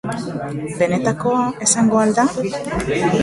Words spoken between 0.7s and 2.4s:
Benetakoa izango al da?